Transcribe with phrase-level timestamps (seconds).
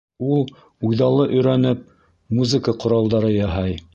[0.35, 0.39] Ул,
[0.87, 1.85] үҙаллы өйрәнеп,
[2.39, 3.81] музыка ҡоралдары яһай.